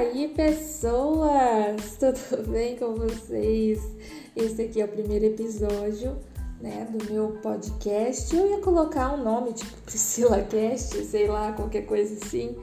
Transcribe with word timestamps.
aí, 0.00 0.28
pessoas! 0.28 1.96
Tudo 2.00 2.48
bem 2.48 2.74
com 2.74 2.94
vocês? 2.94 3.78
Esse 4.34 4.62
aqui 4.62 4.80
é 4.80 4.86
o 4.86 4.88
primeiro 4.88 5.26
episódio, 5.26 6.16
né, 6.58 6.88
do 6.90 7.12
meu 7.12 7.38
podcast. 7.42 8.34
Eu 8.34 8.48
ia 8.48 8.60
colocar 8.60 9.12
um 9.12 9.22
nome 9.22 9.52
tipo 9.52 9.76
Priscila 9.84 10.40
Cast, 10.42 11.04
sei 11.04 11.28
lá, 11.28 11.52
qualquer 11.52 11.82
coisa 11.82 12.14
assim. 12.24 12.56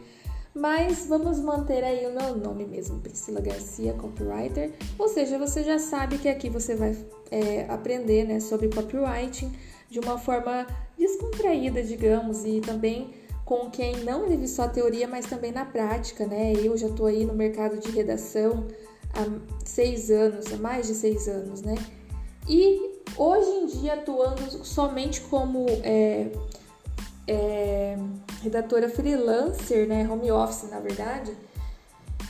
Mas 0.52 1.06
vamos 1.06 1.40
manter 1.40 1.84
aí 1.84 2.08
o 2.08 2.16
meu 2.16 2.36
nome 2.36 2.66
mesmo, 2.66 3.00
Priscila 3.02 3.40
Garcia, 3.40 3.94
copywriter. 3.94 4.72
Ou 4.98 5.08
seja, 5.08 5.38
você 5.38 5.64
já 5.64 5.78
sabe 5.78 6.18
que 6.18 6.28
aqui 6.28 6.50
você 6.50 6.74
vai 6.74 6.98
é, 7.30 7.68
aprender 7.70 8.26
né, 8.26 8.40
sobre 8.40 8.68
copywriting 8.68 9.54
de 9.92 10.00
uma 10.00 10.18
forma 10.18 10.66
descontraída, 10.98 11.84
digamos, 11.84 12.44
e 12.46 12.62
também 12.62 13.14
com 13.48 13.72
quem 13.72 14.04
não 14.04 14.28
vive 14.28 14.46
só 14.46 14.64
a 14.64 14.68
teoria, 14.68 15.08
mas 15.08 15.26
também 15.26 15.54
na 15.54 15.64
prática, 15.64 16.28
né? 16.28 16.52
Eu 16.52 16.78
já 16.78 16.90
tô 16.90 17.06
aí 17.06 17.24
no 17.24 17.34
mercado 17.34 17.78
de 17.78 17.90
redação 17.92 18.68
há 19.14 19.26
seis 19.64 20.12
anos, 20.12 20.52
há 20.52 20.58
mais 20.58 20.86
de 20.86 20.94
seis 20.94 21.30
anos, 21.30 21.62
né? 21.62 21.76
E 22.46 23.02
hoje 23.16 23.50
em 23.50 23.66
dia 23.68 23.94
atuando 23.94 24.42
somente 24.66 25.22
como 25.22 25.66
é, 25.82 26.28
é, 27.26 27.98
redatora 28.44 28.90
freelancer, 28.90 29.88
né? 29.88 30.06
Home 30.12 30.30
office, 30.30 30.70
na 30.70 30.82
verdade. 30.82 31.32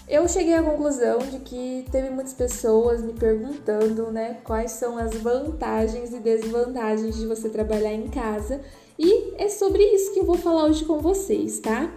Eu 0.08 0.26
cheguei 0.26 0.54
à 0.54 0.64
conclusão 0.64 1.20
de 1.20 1.40
que 1.40 1.86
teve 1.92 2.10
muitas 2.10 2.34
pessoas 2.34 3.02
me 3.02 3.12
perguntando, 3.12 4.10
né, 4.10 4.38
quais 4.42 4.72
são 4.72 4.98
as 4.98 5.14
vantagens 5.16 6.14
e 6.14 6.20
desvantagens 6.20 7.18
de 7.18 7.28
você 7.28 7.50
trabalhar 7.50 7.94
em 7.94 8.08
casa 8.08 8.62
e 8.98 9.34
é 9.38 9.50
sobre 9.50 9.84
isso 9.84 10.14
que 10.14 10.20
eu 10.22 10.26
vou 10.26 10.38
falar 10.38 10.64
hoje 10.64 10.86
com 10.86 11.00
vocês, 11.00 11.60
tá? 11.60 11.92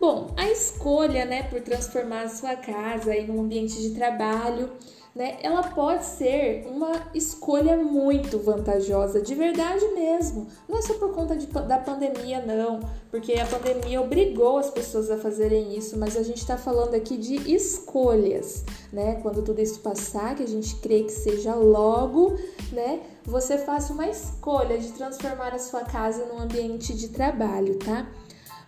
Bom, 0.00 0.32
a 0.36 0.50
escolha, 0.50 1.24
né, 1.24 1.44
por 1.44 1.60
transformar 1.60 2.22
a 2.22 2.28
sua 2.28 2.56
casa 2.56 3.14
em 3.14 3.30
um 3.30 3.40
ambiente 3.42 3.80
de 3.80 3.90
trabalho, 3.90 4.72
né, 5.14 5.38
ela 5.42 5.62
pode 5.62 6.04
ser 6.04 6.66
uma 6.66 6.90
escolha 7.14 7.76
muito 7.76 8.38
vantajosa, 8.38 9.22
de 9.22 9.34
verdade 9.34 9.86
mesmo. 9.94 10.48
Não 10.68 10.78
é 10.78 10.82
só 10.82 10.94
por 10.94 11.14
conta 11.14 11.36
de, 11.36 11.46
da 11.46 11.78
pandemia, 11.78 12.44
não, 12.44 12.80
porque 13.10 13.34
a 13.34 13.46
pandemia 13.46 14.00
obrigou 14.00 14.58
as 14.58 14.70
pessoas 14.70 15.10
a 15.10 15.16
fazerem 15.16 15.76
isso, 15.76 15.96
mas 15.96 16.16
a 16.16 16.22
gente 16.24 16.38
está 16.38 16.56
falando 16.56 16.94
aqui 16.94 17.16
de 17.16 17.36
escolhas, 17.52 18.64
né? 18.92 19.20
Quando 19.22 19.40
tudo 19.42 19.60
isso 19.60 19.78
passar, 19.80 20.34
que 20.34 20.42
a 20.42 20.48
gente 20.48 20.74
crê 20.76 21.04
que 21.04 21.12
seja 21.12 21.54
logo, 21.54 22.36
né? 22.72 23.00
Você 23.24 23.56
faça 23.56 23.92
uma 23.92 24.08
escolha 24.08 24.78
de 24.78 24.90
transformar 24.92 25.54
a 25.54 25.58
sua 25.60 25.84
casa 25.84 26.26
num 26.26 26.40
ambiente 26.40 26.92
de 26.92 27.08
trabalho, 27.08 27.78
tá? 27.78 28.08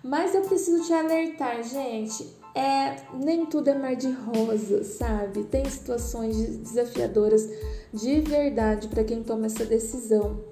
Mas 0.01 0.33
eu 0.37 0.43
preciso 0.43 0.85
te 0.85 0.93
alertar, 0.93 1.61
gente, 1.65 2.36
é 2.57 2.97
nem 3.13 3.45
tudo 3.45 3.69
é 3.69 3.75
mar 3.75 3.95
de 3.95 4.11
rosas, 4.11 4.87
sabe? 4.87 5.45
Tem 5.45 5.65
situações 5.67 6.57
desafiadoras 6.57 7.47
de 7.93 8.21
verdade 8.23 8.89
para 8.89 9.05
quem 9.05 9.23
toma 9.23 9.45
essa 9.47 9.67
decisão. 9.67 10.43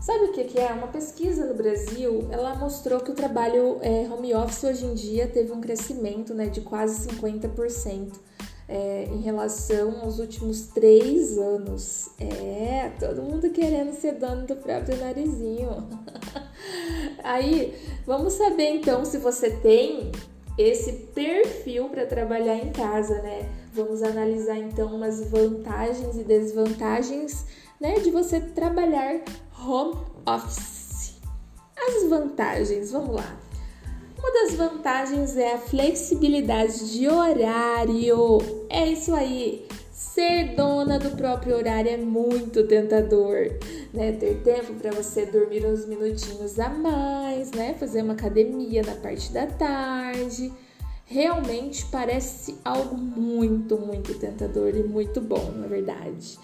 Sabe 0.00 0.26
o 0.26 0.32
que 0.32 0.58
é? 0.58 0.72
Uma 0.72 0.86
pesquisa 0.86 1.44
no 1.44 1.54
Brasil, 1.54 2.28
ela 2.30 2.54
mostrou 2.54 3.00
que 3.00 3.10
o 3.10 3.14
trabalho 3.14 3.78
é, 3.82 4.08
home 4.08 4.32
office 4.34 4.64
hoje 4.64 4.86
em 4.86 4.94
dia 4.94 5.26
teve 5.26 5.52
um 5.52 5.60
crescimento 5.60 6.32
né, 6.32 6.46
de 6.46 6.60
quase 6.60 7.08
50% 7.08 8.12
é, 8.68 9.08
em 9.12 9.20
relação 9.20 10.00
aos 10.00 10.18
últimos 10.18 10.68
três 10.68 11.36
anos. 11.36 12.10
É, 12.18 12.92
todo 12.98 13.20
mundo 13.20 13.50
querendo 13.50 13.92
ser 13.92 14.12
dono 14.12 14.46
do 14.46 14.56
próprio 14.56 14.96
narizinho. 14.96 15.88
Aí, 17.22 17.74
vamos 18.06 18.34
saber 18.34 18.68
então 18.68 19.04
se 19.04 19.18
você 19.18 19.50
tem 19.50 20.12
esse 20.58 20.92
perfil 21.14 21.88
para 21.88 22.06
trabalhar 22.06 22.56
em 22.56 22.72
casa, 22.72 23.20
né? 23.22 23.48
Vamos 23.72 24.02
analisar 24.02 24.56
então 24.56 24.94
umas 24.94 25.28
vantagens 25.28 26.16
e 26.16 26.24
desvantagens, 26.24 27.44
né, 27.80 27.94
de 28.00 28.10
você 28.10 28.40
trabalhar 28.40 29.20
home 29.66 29.98
office. 30.26 31.20
As 31.76 32.08
vantagens, 32.08 32.90
vamos 32.90 33.16
lá. 33.16 33.36
Uma 34.18 34.32
das 34.32 34.54
vantagens 34.54 35.36
é 35.36 35.54
a 35.54 35.58
flexibilidade 35.58 36.90
de 36.90 37.06
horário. 37.06 38.38
É 38.70 38.86
isso 38.86 39.14
aí. 39.14 39.66
Ser 39.92 40.56
dona 40.56 40.98
do 40.98 41.10
próprio 41.10 41.56
horário 41.56 41.90
é 41.90 41.96
muito 41.96 42.66
tentador, 42.66 43.50
né? 43.96 44.12
Ter 44.12 44.42
tempo 44.42 44.74
para 44.74 44.92
você 44.92 45.26
dormir 45.26 45.64
uns 45.66 45.86
minutinhos 45.86 46.58
a 46.60 46.68
mais, 46.68 47.50
né? 47.50 47.74
Fazer 47.74 48.02
uma 48.02 48.12
academia 48.12 48.82
na 48.82 48.94
parte 48.94 49.32
da 49.32 49.46
tarde. 49.46 50.52
Realmente 51.06 51.86
parece 51.86 52.56
algo 52.64 52.96
muito, 52.96 53.78
muito 53.78 54.14
tentador 54.18 54.76
e 54.76 54.82
muito 54.82 55.20
bom, 55.20 55.52
na 55.52 55.66
verdade. 55.66 56.38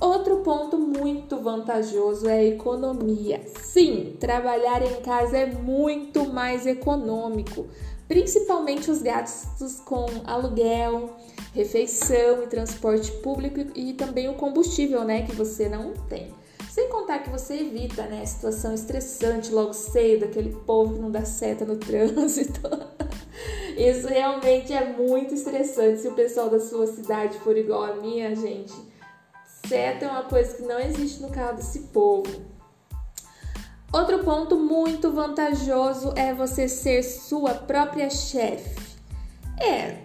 Outro 0.00 0.38
ponto 0.38 0.76
muito 0.76 1.38
vantajoso 1.38 2.28
é 2.28 2.40
a 2.40 2.44
economia. 2.44 3.40
Sim, 3.46 4.16
trabalhar 4.20 4.82
em 4.82 5.00
casa 5.02 5.38
é 5.38 5.46
muito 5.46 6.26
mais 6.26 6.66
econômico, 6.66 7.66
principalmente 8.06 8.90
os 8.90 9.00
gastos 9.00 9.80
com 9.80 10.06
aluguel, 10.26 11.16
refeição 11.54 12.42
e 12.42 12.46
transporte 12.48 13.10
público 13.22 13.60
e 13.74 13.94
também 13.94 14.28
o 14.28 14.34
combustível, 14.34 15.04
né, 15.04 15.22
que 15.22 15.32
você 15.32 15.68
não 15.68 15.94
tem. 16.08 16.43
Contar 17.04 17.18
que 17.18 17.28
você 17.28 17.56
evita, 17.56 18.06
né, 18.06 18.24
situação 18.24 18.72
estressante 18.72 19.52
logo 19.52 19.74
cedo, 19.74 20.24
aquele 20.24 20.56
povo 20.64 20.94
que 20.94 21.00
não 21.00 21.10
dá 21.10 21.22
seta 21.22 21.62
no 21.62 21.76
trânsito. 21.76 22.62
Isso 23.76 24.08
realmente 24.08 24.72
é 24.72 24.90
muito 24.90 25.34
estressante 25.34 26.00
se 26.00 26.08
o 26.08 26.14
pessoal 26.14 26.48
da 26.48 26.58
sua 26.58 26.86
cidade 26.86 27.38
for 27.40 27.58
igual 27.58 27.84
a 27.84 27.96
minha, 27.96 28.34
gente 28.34 28.72
Seta 29.66 30.06
é 30.06 30.08
uma 30.08 30.22
coisa 30.22 30.56
que 30.56 30.62
não 30.62 30.80
existe 30.80 31.20
no 31.20 31.28
carro 31.28 31.56
desse 31.56 31.80
povo. 31.92 32.42
Outro 33.92 34.24
ponto 34.24 34.56
muito 34.56 35.12
vantajoso 35.12 36.14
é 36.16 36.32
você 36.32 36.66
ser 36.66 37.02
sua 37.02 37.52
própria 37.52 38.08
chefe. 38.08 38.96
É, 39.60 39.98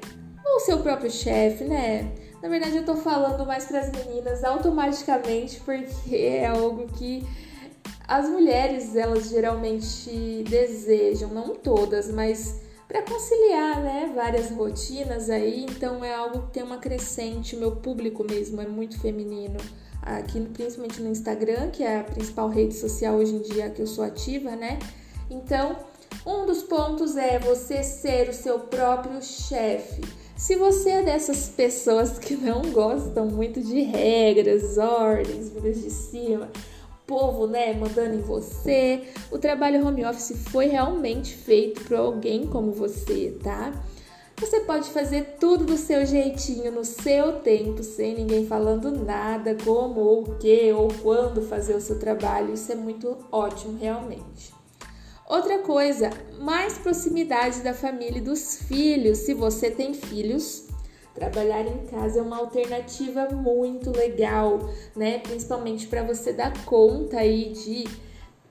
ou 0.45 0.59
seu 0.59 0.79
próprio 0.79 1.09
chefe, 1.09 1.63
né? 1.63 2.11
Na 2.41 2.47
verdade, 2.47 2.77
eu 2.77 2.85
tô 2.85 2.95
falando 2.95 3.45
mais 3.45 3.65
para 3.65 3.79
as 3.79 3.91
meninas 3.91 4.43
automaticamente 4.43 5.59
porque 5.59 6.15
é 6.15 6.47
algo 6.47 6.87
que 6.87 7.27
as 8.07 8.27
mulheres 8.27 8.95
elas 8.95 9.29
geralmente 9.29 10.43
desejam, 10.49 11.29
não 11.29 11.53
todas, 11.55 12.09
mas 12.11 12.61
para 12.87 13.03
conciliar, 13.03 13.81
né, 13.81 14.11
várias 14.15 14.49
rotinas 14.49 15.29
aí, 15.29 15.65
então 15.69 16.03
é 16.03 16.15
algo 16.15 16.47
que 16.47 16.53
tem 16.53 16.63
uma 16.63 16.77
crescente, 16.77 17.55
meu 17.55 17.75
público 17.75 18.23
mesmo 18.23 18.59
é 18.61 18.67
muito 18.67 18.99
feminino, 18.99 19.57
aqui 20.01 20.41
principalmente 20.41 20.99
no 20.99 21.09
Instagram, 21.09 21.69
que 21.69 21.83
é 21.83 21.99
a 21.99 22.03
principal 22.03 22.49
rede 22.49 22.73
social 22.73 23.15
hoje 23.15 23.35
em 23.35 23.41
dia 23.41 23.69
que 23.69 23.81
eu 23.81 23.85
sou 23.85 24.03
ativa, 24.03 24.55
né? 24.55 24.79
Então, 25.29 25.75
um 26.25 26.47
dos 26.47 26.63
pontos 26.63 27.15
é 27.15 27.37
você 27.37 27.83
ser 27.83 28.29
o 28.29 28.33
seu 28.33 28.59
próprio 28.61 29.21
chefe. 29.21 30.01
Se 30.39 30.55
você 30.55 30.89
é 30.91 31.03
dessas 31.03 31.49
pessoas 31.49 32.17
que 32.17 32.33
não 32.33 32.61
gostam 32.71 33.25
muito 33.25 33.59
de 33.59 33.81
regras, 33.81 34.77
ordens, 34.77 35.49
vidas 35.49 35.81
de 35.81 35.89
cima, 35.89 36.49
povo, 37.05 37.45
né, 37.45 37.73
mandando 37.73 38.15
em 38.15 38.21
você. 38.21 39.03
O 39.29 39.37
trabalho 39.37 39.85
home 39.85 40.05
office 40.05 40.41
foi 40.49 40.67
realmente 40.67 41.35
feito 41.35 41.83
para 41.83 41.99
alguém 41.99 42.47
como 42.47 42.71
você, 42.71 43.37
tá? 43.43 43.73
Você 44.37 44.61
pode 44.61 44.89
fazer 44.91 45.35
tudo 45.41 45.65
do 45.65 45.75
seu 45.75 46.05
jeitinho, 46.05 46.71
no 46.71 46.85
seu 46.85 47.41
tempo, 47.41 47.83
sem 47.83 48.15
ninguém 48.15 48.47
falando 48.47 48.91
nada, 48.91 49.57
como 49.65 49.99
ou 49.99 50.21
o 50.21 50.35
que 50.37 50.71
ou 50.71 50.87
quando 51.01 51.41
fazer 51.41 51.75
o 51.75 51.81
seu 51.81 51.99
trabalho. 51.99 52.53
Isso 52.53 52.71
é 52.71 52.75
muito 52.75 53.17
ótimo, 53.29 53.77
realmente. 53.77 54.58
Outra 55.29 55.59
coisa, 55.59 56.09
mais 56.39 56.79
proximidade 56.79 57.61
da 57.61 57.73
família 57.73 58.17
e 58.17 58.21
dos 58.21 58.63
filhos. 58.63 59.19
Se 59.19 59.33
você 59.33 59.69
tem 59.69 59.93
filhos, 59.93 60.67
Trabalhar 61.19 61.67
em 61.67 61.85
casa 61.87 62.19
é 62.19 62.21
uma 62.21 62.37
alternativa 62.37 63.27
muito 63.29 63.91
legal, 63.91 64.69
né? 64.95 65.19
Principalmente 65.19 65.85
para 65.87 66.01
você 66.01 66.31
dar 66.31 66.53
conta 66.63 67.17
aí 67.17 67.51
de 67.51 67.83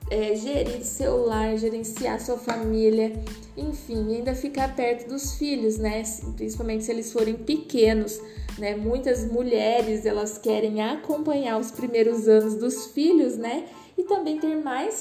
é, 0.09 0.35
gerir 0.35 0.83
seu 0.83 1.25
lar, 1.25 1.55
gerenciar 1.57 2.19
sua 2.19 2.37
família, 2.37 3.13
enfim, 3.55 4.15
ainda 4.15 4.33
ficar 4.33 4.75
perto 4.75 5.07
dos 5.07 5.35
filhos, 5.35 5.77
né? 5.77 6.03
Principalmente 6.35 6.83
se 6.83 6.91
eles 6.91 7.11
forem 7.11 7.35
pequenos, 7.35 8.19
né? 8.57 8.75
Muitas 8.75 9.25
mulheres 9.25 10.05
elas 10.05 10.37
querem 10.37 10.81
acompanhar 10.81 11.59
os 11.59 11.71
primeiros 11.71 12.27
anos 12.27 12.55
dos 12.55 12.87
filhos, 12.87 13.37
né? 13.37 13.65
E 13.97 14.03
também 14.03 14.39
ter 14.39 14.55
mais 14.55 14.99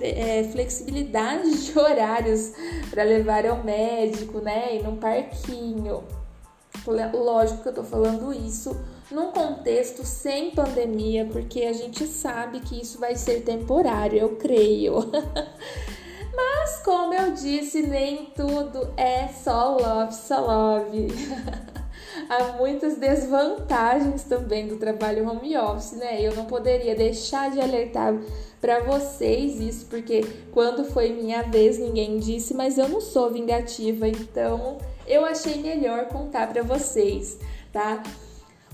é, 0.00 0.44
flexibilidade 0.44 1.66
de 1.66 1.76
horários 1.78 2.52
para 2.88 3.02
levar 3.02 3.44
ao 3.44 3.62
médico, 3.64 4.38
né? 4.38 4.76
E 4.76 4.82
num 4.82 4.96
parquinho. 4.96 6.02
Lógico 7.12 7.62
que 7.62 7.68
eu 7.68 7.74
tô 7.74 7.82
falando 7.82 8.32
isso 8.32 8.74
num 9.10 9.32
contexto 9.32 10.04
sem 10.04 10.50
pandemia, 10.52 11.28
porque 11.30 11.62
a 11.62 11.72
gente 11.72 12.06
sabe 12.06 12.60
que 12.60 12.80
isso 12.80 12.98
vai 12.98 13.16
ser 13.16 13.42
temporário, 13.42 14.18
eu 14.18 14.36
creio. 14.36 14.94
Mas 16.34 16.80
como 16.84 17.12
eu 17.12 17.32
disse, 17.32 17.82
nem 17.82 18.26
tudo 18.26 18.92
é 18.96 19.28
só 19.28 19.76
love, 19.76 20.14
só 20.14 20.40
love. 20.40 21.08
Há 22.28 22.52
muitas 22.58 22.96
desvantagens 22.96 24.24
também 24.24 24.68
do 24.68 24.76
trabalho 24.76 25.28
home 25.28 25.56
office, 25.56 25.92
né? 25.92 26.20
Eu 26.20 26.34
não 26.34 26.44
poderia 26.44 26.94
deixar 26.94 27.50
de 27.50 27.60
alertar 27.60 28.14
para 28.60 28.80
vocês 28.80 29.58
isso, 29.58 29.86
porque 29.86 30.24
quando 30.52 30.84
foi 30.84 31.10
minha 31.10 31.42
vez 31.42 31.78
ninguém 31.78 32.18
disse, 32.18 32.54
mas 32.54 32.78
eu 32.78 32.88
não 32.88 33.00
sou 33.00 33.30
vingativa, 33.30 34.06
então 34.06 34.78
eu 35.06 35.24
achei 35.24 35.60
melhor 35.60 36.06
contar 36.06 36.48
para 36.52 36.62
vocês, 36.62 37.38
tá? 37.72 38.02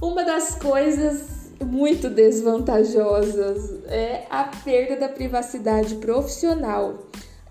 Uma 0.00 0.24
das 0.24 0.54
coisas 0.56 1.52
muito 1.64 2.10
desvantajosas 2.10 3.82
é 3.86 4.26
a 4.28 4.44
perda 4.44 4.96
da 4.96 5.08
privacidade 5.08 5.94
profissional. 5.94 6.98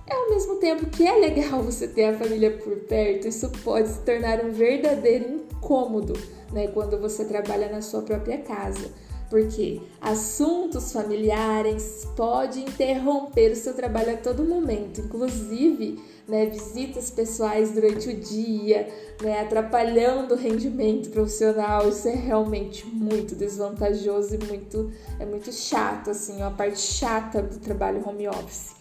É 0.08 0.14
ao 0.14 0.30
mesmo 0.30 0.58
tempo 0.58 0.86
que 0.86 1.08
é 1.08 1.16
legal 1.16 1.64
você 1.64 1.88
ter 1.88 2.04
a 2.04 2.18
família 2.18 2.52
por 2.52 2.76
perto, 2.82 3.28
isso 3.28 3.50
pode 3.64 3.88
se 3.88 4.00
tornar 4.02 4.46
um 4.46 4.52
verdadeiro 4.52 5.28
incômodo, 5.28 6.14
né, 6.54 6.68
quando 6.68 7.00
você 7.02 7.26
trabalha 7.26 7.68
na 7.70 7.82
sua 7.82 8.04
própria 8.04 8.38
casa. 8.38 8.92
Porque 9.30 9.82
assuntos 10.00 10.92
familiares 10.92 12.08
podem 12.16 12.64
interromper 12.64 13.52
o 13.52 13.56
seu 13.56 13.74
trabalho 13.74 14.14
a 14.14 14.18
todo 14.18 14.44
momento, 14.44 15.02
inclusive 15.02 16.00
né, 16.28 16.46
visitas 16.46 17.12
pessoais 17.12 17.72
durante 17.72 18.10
o 18.10 18.16
dia, 18.16 18.88
né, 19.22 19.42
atrapalhando 19.42 20.34
o 20.34 20.38
rendimento 20.38 21.10
profissional. 21.10 21.88
Isso 21.88 22.08
é 22.08 22.16
realmente 22.16 22.86
muito 22.88 23.36
desvantajoso 23.36 24.36
e 24.36 24.44
muito, 24.46 24.92
é 25.20 25.26
muito 25.26 25.52
chato, 25.52 26.12
assim, 26.12 26.42
a 26.42 26.50
parte 26.50 26.80
chata 26.80 27.42
do 27.42 27.60
trabalho 27.60 28.08
home 28.08 28.28
office. 28.28 28.76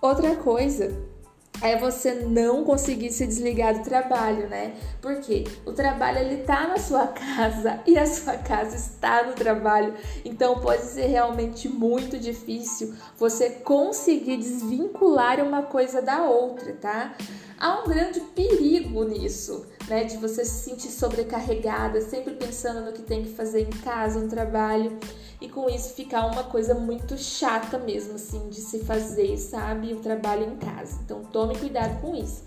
Outra 0.00 0.36
coisa 0.36 1.15
é 1.62 1.76
você 1.76 2.14
não 2.14 2.64
conseguir 2.64 3.10
se 3.10 3.26
desligar 3.26 3.74
do 3.78 3.82
trabalho, 3.82 4.48
né? 4.48 4.74
Porque 5.00 5.44
o 5.64 5.72
trabalho 5.72 6.18
ele 6.18 6.42
tá 6.42 6.66
na 6.68 6.78
sua 6.78 7.06
casa 7.06 7.80
e 7.86 7.98
a 7.98 8.06
sua 8.06 8.36
casa 8.36 8.76
está 8.76 9.24
no 9.24 9.32
trabalho. 9.32 9.94
Então 10.24 10.60
pode 10.60 10.82
ser 10.82 11.06
realmente 11.06 11.68
muito 11.68 12.18
difícil 12.18 12.94
você 13.16 13.50
conseguir 13.50 14.36
desvincular 14.36 15.40
uma 15.40 15.62
coisa 15.62 16.02
da 16.02 16.24
outra, 16.24 16.72
tá? 16.74 17.14
Há 17.58 17.80
um 17.80 17.88
grande 17.88 18.20
perigo 18.20 19.04
nisso, 19.04 19.66
né? 19.88 20.04
De 20.04 20.18
você 20.18 20.44
se 20.44 20.70
sentir 20.70 20.88
sobrecarregada, 20.88 22.00
sempre 22.02 22.34
pensando 22.34 22.84
no 22.84 22.92
que 22.92 23.02
tem 23.02 23.22
que 23.22 23.30
fazer 23.30 23.62
em 23.62 23.70
casa, 23.70 24.20
no 24.20 24.28
trabalho 24.28 24.98
e 25.40 25.48
com 25.48 25.68
isso 25.68 25.94
ficar 25.94 26.26
uma 26.26 26.44
coisa 26.44 26.74
muito 26.74 27.16
chata 27.18 27.78
mesmo, 27.78 28.14
assim, 28.14 28.48
de 28.48 28.60
se 28.60 28.80
fazer, 28.84 29.36
sabe? 29.36 29.92
O 29.92 30.00
trabalho 30.00 30.44
em 30.44 30.56
casa. 30.56 31.00
Então 31.04 31.22
tome 31.24 31.56
cuidado 31.58 32.00
com 32.00 32.14
isso. 32.14 32.44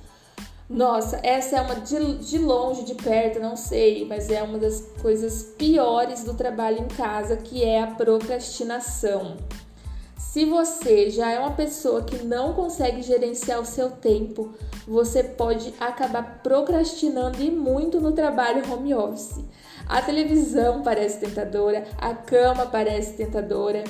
Nossa, 0.69 1.19
essa 1.23 1.57
é 1.57 1.61
uma 1.61 1.75
de, 1.75 2.19
de 2.19 2.37
longe, 2.37 2.83
de 2.83 2.93
perto, 2.93 3.39
não 3.39 3.55
sei, 3.55 4.05
mas 4.05 4.29
é 4.29 4.43
uma 4.43 4.59
das 4.59 4.81
coisas 5.01 5.41
piores 5.57 6.23
do 6.23 6.35
trabalho 6.35 6.79
em 6.79 6.87
casa, 6.87 7.35
que 7.37 7.63
é 7.63 7.81
a 7.81 7.87
procrastinação. 7.87 9.37
Se 10.15 10.45
você 10.45 11.09
já 11.09 11.31
é 11.31 11.39
uma 11.39 11.53
pessoa 11.53 12.03
que 12.03 12.23
não 12.23 12.53
consegue 12.53 13.01
gerenciar 13.01 13.59
o 13.59 13.65
seu 13.65 13.89
tempo, 13.89 14.53
você 14.87 15.23
pode 15.23 15.73
acabar 15.79 16.41
procrastinando 16.43 17.41
e 17.41 17.49
muito 17.49 17.99
no 17.99 18.11
trabalho 18.11 18.61
home 18.71 18.93
office. 18.93 19.39
A 19.89 20.03
televisão 20.03 20.83
parece 20.83 21.19
tentadora, 21.19 21.83
a 21.97 22.13
cama 22.13 22.67
parece 22.67 23.13
tentadora. 23.13 23.83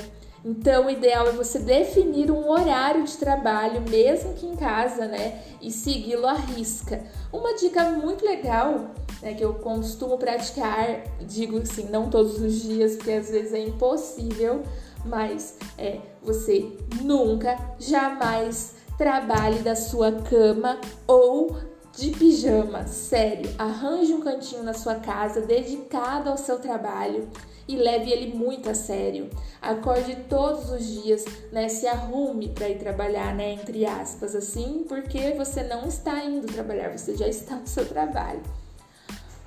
Então, 0.45 0.85
o 0.85 0.89
ideal 0.89 1.27
é 1.27 1.33
você 1.33 1.59
definir 1.59 2.31
um 2.31 2.49
horário 2.49 3.03
de 3.03 3.17
trabalho, 3.17 3.81
mesmo 3.81 4.33
que 4.33 4.45
em 4.45 4.55
casa, 4.55 5.05
né? 5.05 5.41
E 5.61 5.69
segui-lo 5.69 6.25
à 6.25 6.33
risca. 6.33 7.03
Uma 7.33 7.53
dica 7.55 7.83
muito 7.89 8.23
legal, 8.23 8.91
né, 9.21 9.33
que 9.33 9.43
eu 9.43 9.55
costumo 9.55 10.17
praticar, 10.17 11.03
digo 11.19 11.57
assim, 11.57 11.89
não 11.89 12.09
todos 12.09 12.41
os 12.41 12.61
dias, 12.61 12.95
porque 12.95 13.11
às 13.11 13.29
vezes 13.29 13.51
é 13.51 13.59
impossível, 13.59 14.63
mas 15.05 15.57
é 15.77 15.99
você 16.23 16.71
nunca, 17.01 17.57
jamais 17.77 18.75
trabalhe 18.97 19.59
da 19.59 19.75
sua 19.75 20.13
cama 20.13 20.79
ou 21.05 21.57
de 21.95 22.12
pijama, 22.12 22.88
sério. 22.88 23.50
Arranje 23.57 24.13
um 24.13 24.21
cantinho 24.21 24.63
na 24.63 24.74
sua 24.74 24.95
casa 24.95 25.41
dedicado 25.41 26.30
ao 26.30 26.38
seu 26.38 26.59
trabalho 26.59 27.27
e 27.68 27.75
leve 27.75 28.12
ele 28.12 28.33
muito 28.33 28.69
a 28.69 28.74
sério. 28.74 29.30
Acorde 29.62 30.15
todos 30.30 30.71
os 30.71 30.86
dias, 30.86 31.25
né? 31.51 31.69
Se 31.69 31.88
arrume 31.88 32.50
para 32.50 32.69
ir 32.69 32.80
trabalhar, 32.80 33.36
né? 33.36 33.53
Entre 33.53 33.86
aspas, 33.86 34.36
assim, 34.36 34.86
porque 34.88 35.31
você 35.31 35.63
não 35.63 35.88
está 35.88 36.24
indo 36.24 36.47
trabalhar, 36.47 36.97
você 36.97 37.15
já 37.15 37.27
está 37.27 37.56
no 37.56 37.68
seu 37.68 37.86
trabalho. 37.88 38.42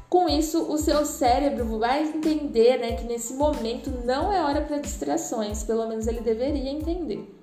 Com 0.09 0.29
isso, 0.29 0.71
o 0.71 0.77
seu 0.77 1.07
cérebro 1.07 1.79
vai 1.79 2.03
entender, 2.03 2.77
né, 2.79 2.93
que 2.93 3.05
nesse 3.05 3.33
momento 3.33 3.91
não 4.05 4.31
é 4.31 4.43
hora 4.43 4.61
para 4.61 4.77
distrações, 4.77 5.65
pelo 5.65 5.89
menos 5.89 6.07
ele 6.07 6.21
deveria 6.21 6.71
entender. 6.71 7.35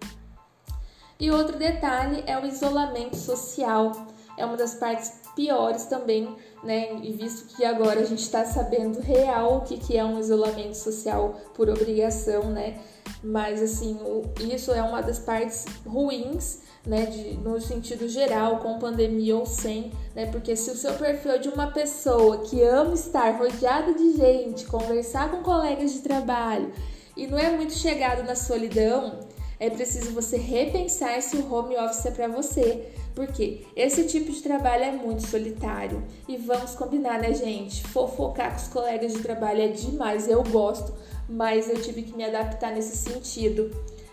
E 1.19 1.31
outro 1.31 1.57
detalhe 1.57 2.23
é 2.27 2.37
o 2.37 2.45
isolamento 2.45 3.17
social 3.17 3.91
é 4.39 4.45
uma 4.45 4.55
das 4.55 4.73
partes 4.75 5.19
piores 5.35 5.85
também, 5.85 6.35
né? 6.63 6.97
E 7.03 7.11
visto 7.11 7.55
que 7.55 7.65
agora 7.65 7.99
a 7.99 8.05
gente 8.05 8.21
está 8.21 8.45
sabendo 8.45 8.99
real 8.99 9.57
o 9.57 9.61
que, 9.61 9.77
que 9.77 9.97
é 9.97 10.03
um 10.03 10.17
isolamento 10.17 10.75
social 10.75 11.35
por 11.53 11.69
obrigação, 11.69 12.45
né? 12.45 12.79
Mas 13.21 13.61
assim, 13.61 13.99
o, 14.01 14.23
isso 14.39 14.71
é 14.71 14.81
uma 14.81 15.01
das 15.01 15.19
partes 15.19 15.65
ruins, 15.85 16.61
né? 16.85 17.05
De, 17.05 17.37
no 17.37 17.59
sentido 17.59 18.07
geral, 18.07 18.59
com 18.59 18.79
pandemia 18.79 19.35
ou 19.35 19.45
sem, 19.45 19.91
né? 20.15 20.25
Porque 20.27 20.55
se 20.55 20.71
o 20.71 20.75
seu 20.75 20.93
perfil 20.93 21.31
é 21.31 21.37
de 21.37 21.49
uma 21.49 21.67
pessoa 21.67 22.39
que 22.39 22.63
ama 22.63 22.93
estar 22.93 23.31
rodeada 23.37 23.93
de 23.93 24.15
gente, 24.15 24.65
conversar 24.65 25.29
com 25.29 25.43
colegas 25.43 25.91
de 25.91 25.99
trabalho 25.99 26.71
e 27.15 27.27
não 27.27 27.37
é 27.37 27.49
muito 27.49 27.73
chegado 27.73 28.23
na 28.23 28.33
solidão, 28.33 29.19
é 29.59 29.69
preciso 29.69 30.11
você 30.11 30.37
repensar 30.37 31.21
se 31.21 31.35
o 31.35 31.53
home 31.53 31.75
office 31.77 32.05
é 32.05 32.11
para 32.11 32.27
você. 32.29 32.93
Porque 33.13 33.65
esse 33.75 34.07
tipo 34.07 34.31
de 34.31 34.41
trabalho 34.41 34.85
é 34.85 34.91
muito 34.91 35.27
solitário. 35.27 36.01
E 36.27 36.37
vamos 36.37 36.75
combinar, 36.75 37.19
né, 37.19 37.33
gente? 37.33 37.85
Fofocar 37.87 38.51
com 38.51 38.57
os 38.57 38.67
colegas 38.69 39.13
de 39.13 39.19
trabalho 39.19 39.61
é 39.61 39.67
demais. 39.67 40.29
Eu 40.29 40.41
gosto, 40.43 40.93
mas 41.27 41.69
eu 41.69 41.81
tive 41.81 42.03
que 42.03 42.15
me 42.15 42.23
adaptar 42.23 42.71
nesse 42.71 42.95
sentido. 42.95 43.69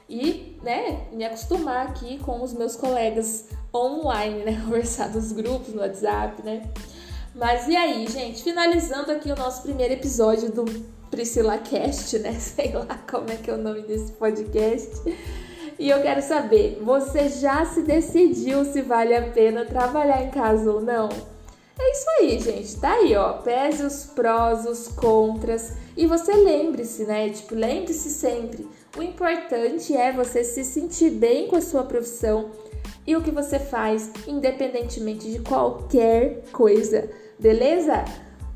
E, 0.08 0.56
né, 0.62 1.06
me 1.12 1.24
acostumar 1.24 1.86
aqui 1.86 2.18
com 2.18 2.42
os 2.42 2.52
meus 2.52 2.74
colegas 2.74 3.46
online, 3.72 4.44
né? 4.44 4.60
Conversar 4.66 5.12
nos 5.14 5.30
grupos, 5.30 5.72
no 5.72 5.80
WhatsApp, 5.80 6.42
né? 6.42 6.62
Mas 7.34 7.68
e 7.68 7.76
aí, 7.76 8.06
gente? 8.08 8.42
Finalizando 8.42 9.12
aqui 9.12 9.30
o 9.30 9.36
nosso 9.36 9.62
primeiro 9.62 9.94
episódio 9.94 10.50
do 10.50 10.64
Priscila 11.10 11.58
Cast, 11.58 12.18
né? 12.18 12.32
Sei 12.40 12.72
lá 12.72 12.98
como 13.10 13.30
é 13.30 13.36
que 13.36 13.50
é 13.50 13.54
o 13.54 13.58
nome 13.58 13.82
desse 13.82 14.12
podcast. 14.12 15.02
E 15.78 15.90
eu 15.90 16.00
quero 16.00 16.22
saber, 16.22 16.78
você 16.82 17.28
já 17.28 17.64
se 17.66 17.82
decidiu 17.82 18.64
se 18.64 18.80
vale 18.80 19.14
a 19.14 19.30
pena 19.30 19.64
trabalhar 19.64 20.22
em 20.22 20.30
casa 20.30 20.72
ou 20.72 20.80
não? 20.80 21.08
É 21.78 21.92
isso 21.92 22.06
aí, 22.18 22.38
gente. 22.40 22.80
Tá 22.80 22.94
aí, 22.94 23.14
ó. 23.14 23.34
Pese 23.34 23.82
os 23.82 24.04
prós, 24.06 24.64
os 24.64 24.88
contras. 24.88 25.74
E 25.94 26.06
você 26.06 26.32
lembre-se, 26.32 27.04
né? 27.04 27.28
Tipo, 27.28 27.54
lembre-se 27.54 28.08
sempre. 28.08 28.66
O 28.96 29.02
importante 29.02 29.94
é 29.94 30.10
você 30.10 30.42
se 30.42 30.64
sentir 30.64 31.10
bem 31.10 31.48
com 31.48 31.56
a 31.56 31.60
sua 31.60 31.84
profissão 31.84 32.50
e 33.06 33.14
o 33.14 33.22
que 33.22 33.30
você 33.30 33.58
faz, 33.58 34.10
independentemente 34.26 35.30
de 35.30 35.40
qualquer 35.40 36.42
coisa. 36.50 37.10
Beleza? 37.38 38.04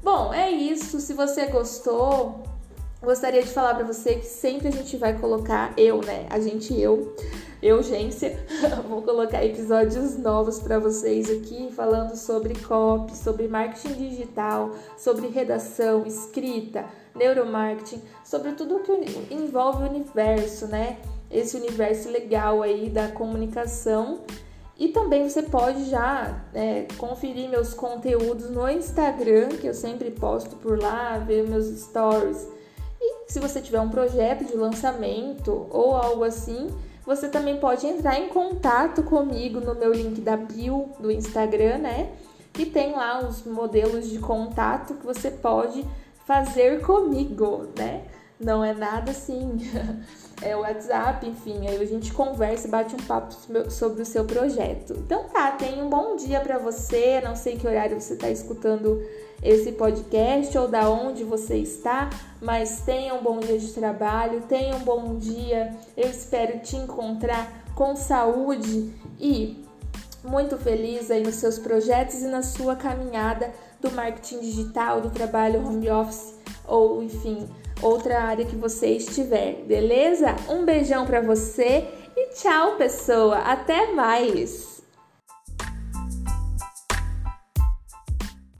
Bom, 0.02 0.32
é 0.32 0.50
isso. 0.50 0.98
Se 0.98 1.12
você 1.12 1.46
gostou, 1.46 2.42
gostaria 3.02 3.42
de 3.42 3.50
falar 3.50 3.74
para 3.74 3.84
você 3.84 4.14
que 4.14 4.26
sempre 4.26 4.68
a 4.68 4.70
gente 4.70 4.96
vai 4.96 5.18
colocar 5.18 5.74
eu, 5.76 6.00
né? 6.00 6.26
A 6.30 6.40
gente 6.40 6.78
eu, 6.78 7.14
urgência, 7.62 8.42
vou 8.88 9.02
colocar 9.02 9.44
episódios 9.44 10.16
novos 10.16 10.58
para 10.58 10.78
vocês 10.78 11.30
aqui 11.30 11.70
falando 11.72 12.16
sobre 12.16 12.54
copy, 12.60 13.14
sobre 13.14 13.46
marketing 13.46 13.92
digital, 13.94 14.70
sobre 14.96 15.28
redação, 15.28 16.06
escrita, 16.06 16.86
neuromarketing, 17.14 18.00
sobre 18.24 18.52
tudo 18.52 18.80
que 18.80 18.92
envolve 19.30 19.82
o 19.82 19.86
universo, 19.86 20.66
né? 20.66 20.98
Esse 21.30 21.58
universo 21.58 22.08
legal 22.08 22.62
aí 22.62 22.88
da 22.88 23.08
comunicação. 23.08 24.20
E 24.80 24.88
também 24.88 25.28
você 25.28 25.42
pode 25.42 25.88
já 25.88 26.42
é, 26.52 26.86
conferir 26.98 27.48
meus 27.48 27.72
conteúdos 27.72 28.50
no 28.50 28.68
Instagram, 28.68 29.50
que 29.50 29.68
eu 29.68 29.74
sempre 29.74 30.10
posto 30.10 30.56
por 30.56 30.76
lá, 30.80 31.18
ver 31.18 31.46
meus 31.46 31.66
stories 31.66 32.48
se 33.30 33.38
você 33.38 33.60
tiver 33.60 33.80
um 33.80 33.88
projeto 33.88 34.44
de 34.44 34.56
lançamento 34.56 35.68
ou 35.70 35.94
algo 35.94 36.24
assim, 36.24 36.68
você 37.06 37.28
também 37.28 37.58
pode 37.58 37.86
entrar 37.86 38.18
em 38.18 38.28
contato 38.28 39.04
comigo 39.04 39.60
no 39.60 39.74
meu 39.74 39.92
link 39.92 40.20
da 40.20 40.36
bio 40.36 40.88
do 40.98 41.10
Instagram, 41.12 41.78
né? 41.78 42.10
Que 42.52 42.66
tem 42.66 42.92
lá 42.92 43.20
os 43.20 43.44
modelos 43.44 44.10
de 44.10 44.18
contato 44.18 44.94
que 44.94 45.06
você 45.06 45.30
pode 45.30 45.86
fazer 46.26 46.80
comigo, 46.82 47.68
né? 47.78 48.04
Não 48.40 48.64
é 48.64 48.72
nada 48.72 49.10
assim. 49.10 49.58
É 50.42 50.56
o 50.56 50.60
WhatsApp, 50.60 51.28
enfim, 51.28 51.66
aí 51.66 51.76
a 51.76 51.84
gente 51.84 52.14
conversa, 52.14 52.66
bate 52.66 52.94
um 52.94 52.98
papo 53.06 53.34
sobre 53.68 54.00
o 54.00 54.06
seu 54.06 54.24
projeto. 54.24 54.94
Então 54.96 55.24
tá, 55.24 55.50
tenha 55.50 55.84
um 55.84 55.90
bom 55.90 56.16
dia 56.16 56.40
para 56.40 56.56
você. 56.56 57.20
Não 57.20 57.36
sei 57.36 57.58
que 57.58 57.66
horário 57.66 58.00
você 58.00 58.14
está 58.14 58.30
escutando 58.30 59.02
esse 59.42 59.72
podcast 59.72 60.56
ou 60.56 60.66
da 60.66 60.88
onde 60.88 61.24
você 61.24 61.56
está, 61.58 62.08
mas 62.40 62.80
tenha 62.80 63.14
um 63.14 63.22
bom 63.22 63.38
dia 63.38 63.58
de 63.58 63.70
trabalho, 63.72 64.40
tenha 64.48 64.74
um 64.76 64.80
bom 64.80 65.18
dia. 65.18 65.76
Eu 65.94 66.08
espero 66.08 66.60
te 66.60 66.74
encontrar 66.74 67.64
com 67.74 67.94
saúde 67.94 68.94
e 69.18 69.62
muito 70.24 70.56
feliz 70.56 71.10
aí 71.10 71.22
nos 71.22 71.34
seus 71.34 71.58
projetos 71.58 72.22
e 72.22 72.26
na 72.26 72.42
sua 72.42 72.76
caminhada 72.76 73.52
do 73.78 73.90
marketing 73.90 74.40
digital, 74.40 75.02
do 75.02 75.10
trabalho 75.10 75.66
home 75.66 75.90
office 75.90 76.34
ou 76.66 77.02
enfim, 77.02 77.48
outra 77.82 78.20
área 78.22 78.44
que 78.44 78.56
você 78.56 78.88
estiver, 78.88 79.54
beleza? 79.66 80.34
Um 80.48 80.64
beijão 80.64 81.06
para 81.06 81.20
você 81.20 81.86
e 82.16 82.34
tchau, 82.34 82.76
pessoa. 82.76 83.38
Até 83.38 83.92
mais. 83.92 84.69